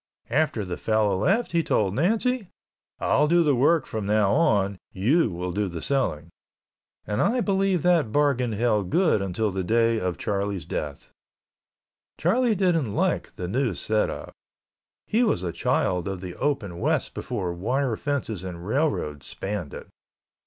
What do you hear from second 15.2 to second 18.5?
was a child of the open West before wire fences